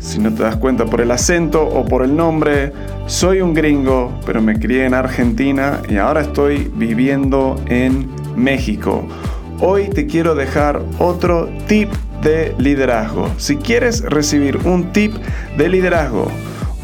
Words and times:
Si 0.00 0.18
no 0.18 0.32
te 0.32 0.42
das 0.42 0.56
cuenta 0.56 0.86
por 0.86 1.02
el 1.02 1.10
acento 1.10 1.62
o 1.62 1.84
por 1.84 2.02
el 2.02 2.16
nombre, 2.16 2.72
soy 3.06 3.42
un 3.42 3.52
gringo, 3.52 4.18
pero 4.24 4.40
me 4.40 4.58
crié 4.58 4.86
en 4.86 4.94
Argentina 4.94 5.80
y 5.88 5.98
ahora 5.98 6.22
estoy 6.22 6.70
viviendo 6.74 7.62
en 7.66 8.08
México. 8.34 9.06
Hoy 9.60 9.90
te 9.90 10.06
quiero 10.06 10.34
dejar 10.34 10.80
otro 10.98 11.50
tip 11.68 11.90
de 12.22 12.54
liderazgo. 12.58 13.28
Si 13.36 13.56
quieres 13.56 14.02
recibir 14.02 14.56
un 14.64 14.90
tip 14.92 15.14
de 15.58 15.68
liderazgo, 15.68 16.28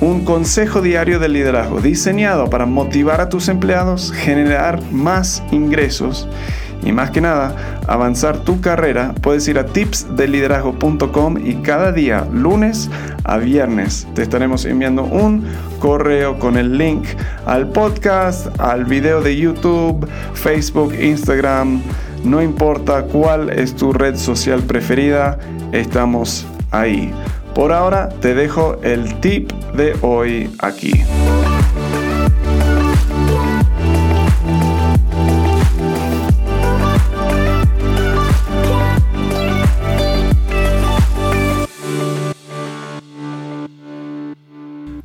un 0.00 0.24
consejo 0.24 0.82
diario 0.82 1.18
de 1.18 1.28
liderazgo 1.28 1.80
diseñado 1.80 2.50
para 2.50 2.66
motivar 2.66 3.20
a 3.20 3.28
tus 3.28 3.48
empleados, 3.48 4.12
generar 4.12 4.82
más 4.92 5.42
ingresos 5.50 6.28
y 6.82 6.92
más 6.92 7.10
que 7.10 7.20
nada 7.20 7.82
avanzar 7.88 8.38
tu 8.38 8.60
carrera, 8.60 9.14
puedes 9.22 9.48
ir 9.48 9.58
a 9.58 9.66
tipsdeliderazgo.com 9.66 11.36
y 11.44 11.54
cada 11.56 11.92
día, 11.92 12.26
lunes 12.32 12.90
a 13.24 13.38
viernes, 13.38 14.06
te 14.14 14.22
estaremos 14.22 14.64
enviando 14.64 15.04
un 15.04 15.44
correo 15.78 16.38
con 16.38 16.56
el 16.56 16.76
link 16.76 17.04
al 17.46 17.68
podcast, 17.68 18.48
al 18.60 18.84
video 18.84 19.20
de 19.20 19.36
YouTube, 19.36 20.06
Facebook, 20.34 20.94
Instagram. 20.94 21.80
No 22.24 22.42
importa 22.42 23.02
cuál 23.02 23.50
es 23.50 23.74
tu 23.74 23.92
red 23.92 24.16
social 24.16 24.62
preferida, 24.62 25.38
estamos 25.72 26.46
ahí. 26.70 27.12
Por 27.56 27.72
ahora 27.72 28.10
te 28.10 28.34
dejo 28.34 28.82
el 28.82 29.18
tip 29.22 29.50
de 29.50 29.96
hoy 30.02 30.50
aquí. 30.58 30.92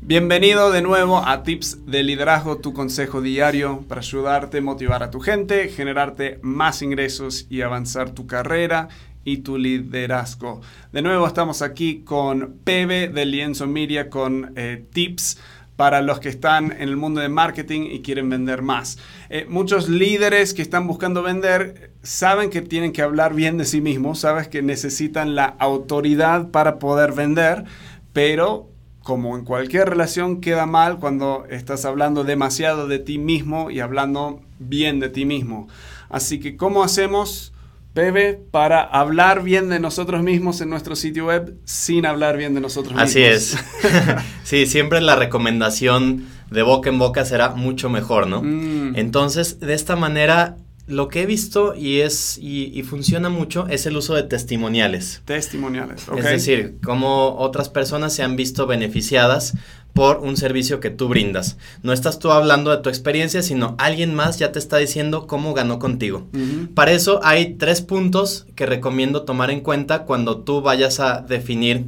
Bienvenido 0.00 0.70
de 0.70 0.82
nuevo 0.82 1.18
a 1.26 1.42
Tips 1.42 1.84
de 1.84 2.04
Liderazgo, 2.04 2.58
tu 2.58 2.72
consejo 2.72 3.22
diario 3.22 3.80
para 3.88 4.02
ayudarte, 4.02 4.60
motivar 4.60 5.02
a 5.02 5.10
tu 5.10 5.18
gente, 5.18 5.68
generarte 5.68 6.38
más 6.42 6.80
ingresos 6.80 7.48
y 7.50 7.62
avanzar 7.62 8.10
tu 8.10 8.28
carrera 8.28 8.86
y 9.26 9.38
tu 9.38 9.58
liderazgo. 9.58 10.62
De 10.92 11.02
nuevo 11.02 11.26
estamos 11.26 11.60
aquí 11.60 12.02
con 12.04 12.60
Pebe 12.64 13.08
de 13.08 13.26
Lienzo 13.26 13.66
Media 13.66 14.08
con 14.08 14.52
eh, 14.56 14.86
tips 14.92 15.38
para 15.74 16.00
los 16.00 16.20
que 16.20 16.30
están 16.30 16.72
en 16.72 16.88
el 16.88 16.96
mundo 16.96 17.20
de 17.20 17.28
marketing 17.28 17.88
y 17.90 18.00
quieren 18.00 18.30
vender 18.30 18.62
más. 18.62 18.98
Eh, 19.28 19.44
muchos 19.48 19.88
líderes 19.88 20.54
que 20.54 20.62
están 20.62 20.86
buscando 20.86 21.22
vender 21.22 21.90
saben 22.02 22.50
que 22.50 22.62
tienen 22.62 22.92
que 22.92 23.02
hablar 23.02 23.34
bien 23.34 23.58
de 23.58 23.64
sí 23.64 23.80
mismos, 23.80 24.20
sabes 24.20 24.46
que 24.46 24.62
necesitan 24.62 25.34
la 25.34 25.56
autoridad 25.58 26.50
para 26.52 26.78
poder 26.78 27.12
vender, 27.12 27.64
pero 28.12 28.70
como 29.02 29.36
en 29.36 29.44
cualquier 29.44 29.88
relación, 29.88 30.40
queda 30.40 30.66
mal 30.66 30.98
cuando 30.98 31.46
estás 31.48 31.84
hablando 31.84 32.24
demasiado 32.24 32.88
de 32.88 32.98
ti 32.98 33.18
mismo 33.18 33.70
y 33.70 33.78
hablando 33.78 34.40
bien 34.58 34.98
de 34.98 35.08
ti 35.08 35.24
mismo. 35.24 35.68
Así 36.08 36.40
que, 36.40 36.56
¿cómo 36.56 36.82
hacemos, 36.82 37.52
Bebe, 37.96 38.34
para 38.34 38.82
hablar 38.82 39.42
bien 39.42 39.70
de 39.70 39.80
nosotros 39.80 40.22
mismos 40.22 40.60
en 40.60 40.68
nuestro 40.68 40.94
sitio 40.94 41.28
web 41.28 41.56
sin 41.64 42.04
hablar 42.04 42.36
bien 42.36 42.52
de 42.52 42.60
nosotros 42.60 42.92
mismos? 42.92 43.08
Así 43.08 43.22
es. 43.22 43.56
sí, 44.44 44.66
siempre 44.66 45.00
la 45.00 45.16
recomendación 45.16 46.26
de 46.50 46.60
boca 46.60 46.90
en 46.90 46.98
boca 46.98 47.24
será 47.24 47.54
mucho 47.54 47.88
mejor, 47.88 48.26
¿no? 48.26 48.42
Mm. 48.42 48.96
Entonces, 48.96 49.60
de 49.60 49.72
esta 49.72 49.96
manera 49.96 50.58
lo 50.86 51.08
que 51.08 51.22
he 51.22 51.26
visto 51.26 51.74
y 51.74 52.00
es 52.00 52.38
y, 52.38 52.82
funciona 52.82 53.28
mucho 53.28 53.66
es 53.68 53.86
el 53.86 53.96
uso 53.96 54.14
de 54.14 54.22
testimoniales. 54.22 55.22
Testimoniales, 55.24 56.08
ok. 56.08 56.18
Es 56.18 56.24
decir, 56.24 56.78
cómo 56.82 57.36
otras 57.38 57.68
personas 57.68 58.12
se 58.12 58.22
han 58.22 58.36
visto 58.36 58.66
beneficiadas 58.66 59.54
por 59.96 60.18
un 60.18 60.36
servicio 60.36 60.78
que 60.78 60.90
tú 60.90 61.08
brindas. 61.08 61.56
No 61.82 61.94
estás 61.94 62.18
tú 62.18 62.30
hablando 62.30 62.70
de 62.70 62.82
tu 62.82 62.90
experiencia, 62.90 63.42
sino 63.42 63.74
alguien 63.78 64.14
más 64.14 64.38
ya 64.38 64.52
te 64.52 64.58
está 64.58 64.76
diciendo 64.76 65.26
cómo 65.26 65.54
ganó 65.54 65.78
contigo. 65.78 66.26
Para 66.74 66.92
eso 66.92 67.20
hay 67.24 67.54
tres 67.54 67.80
puntos 67.80 68.46
que 68.54 68.66
recomiendo 68.66 69.22
tomar 69.22 69.50
en 69.50 69.60
cuenta 69.60 70.04
cuando 70.04 70.42
tú 70.42 70.60
vayas 70.60 71.00
a 71.00 71.22
definir 71.22 71.86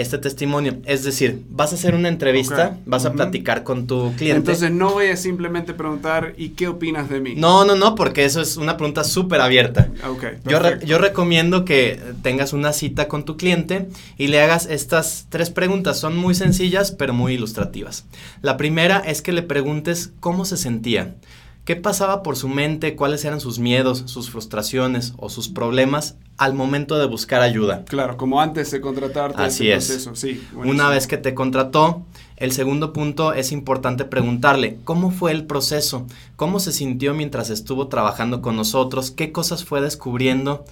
este 0.00 0.18
testimonio. 0.18 0.78
Es 0.84 1.04
decir, 1.04 1.42
vas 1.50 1.72
a 1.72 1.74
hacer 1.74 1.94
una 1.94 2.08
entrevista, 2.08 2.78
vas 2.86 3.04
a 3.04 3.12
platicar 3.12 3.64
con 3.64 3.86
tu 3.86 4.12
cliente. 4.16 4.38
Entonces 4.38 4.70
no 4.70 4.92
voy 4.92 5.06
a 5.06 5.16
simplemente 5.16 5.74
preguntar, 5.74 6.34
¿y 6.36 6.50
qué 6.50 6.68
opinas 6.68 7.08
de 7.10 7.20
mí? 7.20 7.34
No, 7.36 7.64
no, 7.64 7.74
no, 7.74 7.94
porque 7.94 8.24
eso 8.24 8.40
es 8.40 8.56
una 8.56 8.76
pregunta 8.76 9.04
súper 9.04 9.40
abierta. 9.40 9.88
Okay, 10.08 10.38
yo, 10.44 10.60
yo 10.80 10.98
recomiendo 10.98 11.64
que 11.64 12.00
tengas 12.22 12.52
una 12.52 12.72
cita 12.72 13.08
con 13.08 13.24
tu 13.24 13.36
cliente 13.36 13.88
y 14.16 14.28
le 14.28 14.40
hagas 14.40 14.66
estas 14.66 15.26
tres 15.28 15.50
preguntas. 15.50 15.98
Son 15.98 16.16
muy 16.16 16.34
sencillas, 16.34 16.92
pero 16.92 17.12
muy 17.12 17.34
ilustrativas. 17.34 18.04
La 18.42 18.56
primera 18.56 18.98
es 18.98 19.22
que 19.22 19.32
le 19.32 19.42
preguntes 19.42 20.12
cómo 20.20 20.44
se 20.44 20.56
sentía. 20.56 21.16
¿Qué 21.64 21.76
pasaba 21.76 22.22
por 22.22 22.36
su 22.36 22.48
mente? 22.48 22.96
¿Cuáles 22.96 23.24
eran 23.26 23.40
sus 23.40 23.58
miedos, 23.58 24.04
sus 24.06 24.30
frustraciones 24.30 25.12
o 25.18 25.28
sus 25.28 25.48
problemas 25.48 26.16
al 26.38 26.54
momento 26.54 26.98
de 26.98 27.06
buscar 27.06 27.42
ayuda? 27.42 27.84
Claro, 27.84 28.16
como 28.16 28.40
antes 28.40 28.70
de 28.70 28.80
contratarte. 28.80 29.42
Así 29.42 29.70
es. 29.70 30.08
Sí, 30.14 30.42
Una 30.54 30.88
vez 30.88 31.06
que 31.06 31.18
te 31.18 31.34
contrató, 31.34 32.04
el 32.36 32.52
segundo 32.52 32.92
punto 32.92 33.32
es 33.32 33.52
importante 33.52 34.04
preguntarle 34.04 34.78
cómo 34.84 35.10
fue 35.10 35.32
el 35.32 35.44
proceso, 35.44 36.06
cómo 36.36 36.60
se 36.60 36.72
sintió 36.72 37.12
mientras 37.12 37.50
estuvo 37.50 37.88
trabajando 37.88 38.40
con 38.40 38.56
nosotros, 38.56 39.10
qué 39.10 39.32
cosas 39.32 39.64
fue 39.64 39.80
descubriendo 39.80 40.64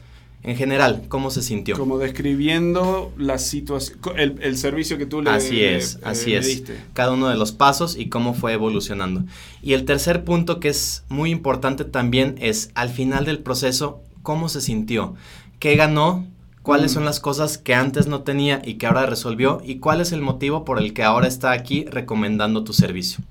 en 0.47 0.56
general, 0.56 1.03
¿cómo 1.09 1.32
se 1.32 1.43
sintió? 1.43 1.77
Como 1.77 1.98
describiendo 1.98 3.12
la 3.19 3.38
situación, 3.38 3.98
el, 4.16 4.56
servicio 4.56 4.97
que 4.97 5.04
tú 5.04 5.21
le 5.21 5.31
Así 5.31 5.65
es, 5.65 5.98
así 6.04 6.34
es. 6.34 6.62
Cada 6.93 7.10
uno 7.10 7.28
de 7.28 7.34
los 7.34 7.50
pasos 7.50 7.97
y 7.97 8.09
cómo 8.09 8.33
fue 8.33 8.53
evolucionando. 8.53 9.25
Y 9.60 9.72
el 9.72 9.84
tercer 9.84 10.22
punto 10.22 10.60
que 10.60 10.69
es 10.69 11.03
muy 11.09 11.33
importante 11.33 11.84
también 11.84 12.37
es 12.38 12.71
al 12.75 12.91
final 12.91 13.25
del 13.25 13.41
proceso, 13.41 14.03
¿cómo 14.22 14.48
se 14.48 14.60
sintió? 14.60 15.16
¿Qué 15.59 15.77
ganó? 15.77 16.27
¿Cuáles 16.62 16.91
mm. 16.91 16.94
son 16.94 17.05
las 17.05 17.21
cosas 17.21 17.59
que 17.59 17.75
antes 17.75 18.09
no 18.09 18.22
tenía 18.22 18.61
y 18.65 18.75
que 18.75 18.87
ahora 18.87 19.06
resolvió? 19.06 19.62
¿Y 19.65 19.78
cuál 19.78 20.00
es 20.00 20.12
el 20.12 20.21
motivo 20.21 20.65
por 20.65 20.78
el 20.78 20.93
que 20.93 21.05
ahora 21.05 21.28
está 21.28 21.53
aquí 21.53 21.84
recomendando 21.84 22.65
tu 22.65 22.72
servicio? 22.72 23.25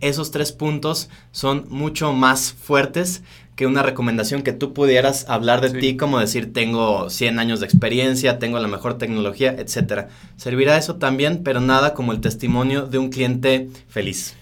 Esos 0.00 0.30
tres 0.30 0.52
puntos 0.52 1.08
son 1.30 1.66
mucho 1.68 2.12
más 2.12 2.52
fuertes 2.52 3.22
que 3.56 3.66
una 3.66 3.82
recomendación 3.82 4.42
que 4.42 4.52
tú 4.52 4.72
pudieras 4.72 5.28
hablar 5.28 5.60
de 5.60 5.78
ti, 5.78 5.96
como 5.96 6.18
decir, 6.18 6.52
tengo 6.52 7.10
100 7.10 7.38
años 7.38 7.60
de 7.60 7.66
experiencia, 7.66 8.38
tengo 8.38 8.58
la 8.58 8.68
mejor 8.68 8.96
tecnología, 8.96 9.54
etcétera. 9.56 10.08
Servirá 10.36 10.78
eso 10.78 10.96
también, 10.96 11.42
pero 11.44 11.60
nada 11.60 11.92
como 11.92 12.12
el 12.12 12.20
testimonio 12.20 12.86
de 12.86 12.96
un 12.96 13.10
cliente 13.10 13.68
feliz. 13.88 14.34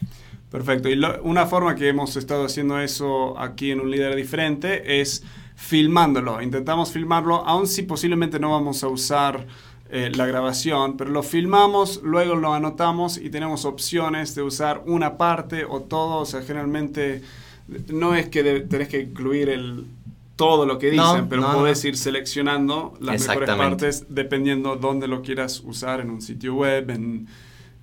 Perfecto. 0.50 0.88
Y 0.88 0.98
una 1.22 1.46
forma 1.46 1.74
que 1.74 1.88
hemos 1.88 2.16
estado 2.16 2.44
haciendo 2.44 2.80
eso 2.80 3.38
aquí 3.38 3.72
en 3.72 3.80
un 3.80 3.90
líder 3.90 4.14
diferente 4.14 5.00
es 5.00 5.24
filmándolo. 5.58 6.40
Intentamos 6.40 6.92
filmarlo, 6.92 7.44
aun 7.44 7.66
si 7.66 7.82
posiblemente 7.82 8.38
no 8.38 8.52
vamos 8.52 8.84
a 8.84 8.88
usar 8.88 9.44
eh, 9.90 10.10
la 10.14 10.24
grabación, 10.24 10.96
pero 10.96 11.10
lo 11.10 11.24
filmamos, 11.24 12.00
luego 12.04 12.36
lo 12.36 12.54
anotamos 12.54 13.18
y 13.18 13.28
tenemos 13.28 13.64
opciones 13.64 14.36
de 14.36 14.42
usar 14.42 14.82
una 14.86 15.18
parte 15.18 15.64
o 15.64 15.80
todo, 15.80 16.20
o 16.20 16.24
sea, 16.26 16.42
generalmente 16.42 17.22
no 17.88 18.14
es 18.14 18.28
que 18.28 18.60
tenés 18.60 18.88
que 18.88 19.00
incluir 19.00 19.48
el, 19.48 19.84
todo 20.36 20.64
lo 20.64 20.78
que 20.78 20.92
dicen, 20.92 21.28
pero 21.28 21.52
puedes 21.52 21.84
ir 21.84 21.96
seleccionando 21.96 22.94
las 23.00 23.26
mejores 23.26 23.50
partes 23.56 24.06
dependiendo 24.08 24.76
dónde 24.76 25.08
lo 25.08 25.22
quieras 25.22 25.60
usar 25.66 26.00
en 26.00 26.10
un 26.10 26.22
sitio 26.22 26.54
web, 26.54 26.88
en, 26.90 27.26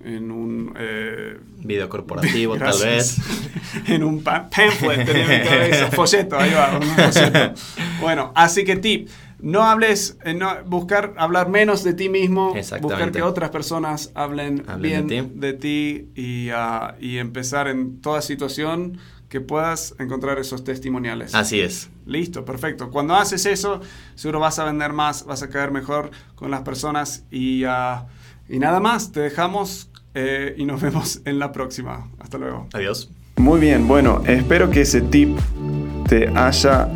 en 0.00 0.30
un... 0.30 0.74
Eh, 0.78 1.38
Video 1.58 1.88
corporativo, 1.88 2.56
tal 2.56 2.78
vez. 2.80 3.18
en 3.86 4.04
un 4.04 4.22
pamphlet, 4.22 5.04
tenía 5.04 5.26
mi 5.26 5.48
cabeza, 5.48 5.90
folleto, 5.92 6.38
ahí 6.38 6.52
va, 6.52 6.78
un 6.78 6.82
folleto. 6.82 7.54
Bueno, 8.00 8.32
así 8.34 8.64
que 8.64 8.76
tip, 8.76 9.08
no 9.40 9.64
hables, 9.64 10.16
eh, 10.24 10.34
no, 10.34 10.64
buscar 10.64 11.14
hablar 11.18 11.48
menos 11.48 11.84
de 11.84 11.94
ti 11.94 12.08
mismo, 12.08 12.54
buscar 12.80 13.12
que 13.12 13.22
otras 13.22 13.50
personas 13.50 14.12
hablen, 14.14 14.64
bien 14.78 15.40
de 15.40 15.52
ti, 15.52 16.08
y, 16.14 16.50
uh, 16.50 16.94
y 17.00 17.18
empezar 17.18 17.68
en 17.68 18.00
toda 18.00 18.22
situación 18.22 18.98
que 19.28 19.40
puedas 19.40 19.94
encontrar 19.98 20.38
esos 20.38 20.64
testimoniales. 20.64 21.34
Así 21.34 21.60
es. 21.60 21.90
Listo, 22.06 22.44
perfecto. 22.44 22.90
Cuando 22.90 23.14
haces 23.16 23.44
eso, 23.44 23.80
seguro 24.14 24.40
vas 24.40 24.58
a 24.58 24.64
vender 24.64 24.92
más, 24.92 25.24
vas 25.24 25.42
a 25.42 25.50
caer 25.50 25.72
mejor 25.72 26.10
con 26.36 26.50
las 26.50 26.62
personas 26.62 27.24
y, 27.30 27.64
ah, 27.64 28.06
y 28.48 28.58
nada 28.58 28.80
más, 28.80 29.12
te 29.12 29.20
dejamos 29.20 29.90
eh, 30.14 30.54
y 30.56 30.64
nos 30.64 30.80
vemos 30.82 31.20
en 31.24 31.38
la 31.38 31.52
próxima. 31.52 32.08
Hasta 32.18 32.38
luego. 32.38 32.68
Adiós. 32.72 33.10
Muy 33.36 33.60
bien, 33.60 33.86
bueno, 33.86 34.22
espero 34.26 34.70
que 34.70 34.80
ese 34.80 35.02
tip 35.02 35.36
te 36.08 36.28
haya 36.34 36.88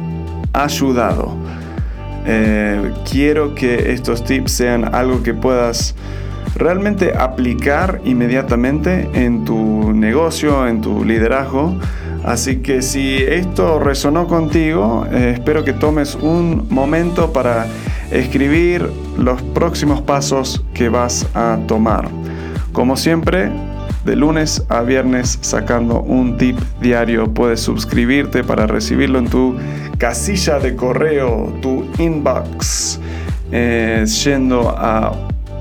ayudado. 0.53 1.37
Eh, 2.27 2.93
quiero 3.11 3.55
que 3.55 3.93
estos 3.93 4.25
tips 4.25 4.53
sean 4.53 4.95
algo 4.95 5.23
que 5.23 5.35
puedas 5.35 5.95
realmente 6.55 7.17
aplicar 7.17 8.01
inmediatamente 8.05 9.09
en 9.15 9.45
tu 9.45 9.93
negocio, 9.93 10.67
en 10.67 10.81
tu 10.81 11.05
liderazgo. 11.05 11.77
Así 12.25 12.57
que 12.57 12.83
si 12.83 13.17
esto 13.17 13.79
resonó 13.79 14.27
contigo, 14.27 15.07
eh, 15.11 15.33
espero 15.35 15.65
que 15.65 15.73
tomes 15.73 16.15
un 16.15 16.67
momento 16.71 17.33
para 17.33 17.67
escribir 18.11 18.91
los 19.19 19.43
próximos 19.43 20.03
pasos 20.03 20.65
que 20.75 20.89
vas 20.89 21.27
a 21.35 21.59
tomar. 21.67 22.09
Como 22.73 22.97
siempre, 22.97 23.51
de 24.05 24.17
lunes 24.17 24.65
a 24.69 24.83
viernes 24.83 25.39
sacando 25.41 26.01
un 26.01 26.37
tip 26.37 26.59
diario. 26.81 27.33
Puedes 27.33 27.61
suscribirte 27.61 28.43
para 28.45 28.67
recibirlo 28.67 29.19
en 29.19 29.29
tu 29.29 29.57
casilla 29.99 30.59
de 30.59 30.75
correo, 30.75 31.55
tu 31.61 31.87
inbox, 31.99 32.99
eh, 33.53 34.05
yendo 34.25 34.71
a 34.71 35.13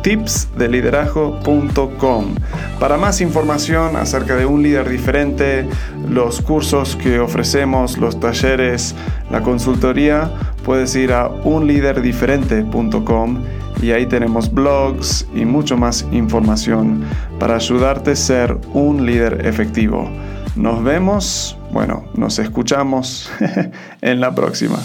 tipsdeliderazgo.com. 0.01 2.35
Para 2.79 2.97
más 2.97 3.19
información 3.19 3.97
acerca 3.97 4.37
de 4.37 4.45
un 4.45 4.63
líder 4.63 4.87
diferente, 4.87 5.67
los 6.07 6.39
cursos 6.41 6.95
que 6.95 7.19
ofrecemos, 7.19 7.97
los 7.97 8.17
talleres, 8.19 8.95
la 9.29 9.41
consultoría, 9.41 10.31
puedes 10.69 10.95
ir 10.95 11.11
a 11.13 11.29
unliderdiferente.com 11.29 13.43
y 13.81 13.91
ahí 13.91 14.05
tenemos 14.05 14.53
blogs 14.53 15.25
y 15.33 15.43
mucho 15.43 15.77
más 15.77 16.05
información 16.11 17.03
para 17.39 17.55
ayudarte 17.55 18.11
a 18.11 18.15
ser 18.15 18.55
un 18.73 19.03
líder 19.03 19.47
efectivo. 19.47 20.07
Nos 20.55 20.83
vemos, 20.83 21.57
bueno, 21.71 22.05
nos 22.13 22.37
escuchamos 22.37 23.31
en 24.01 24.21
la 24.21 24.35
próxima. 24.35 24.77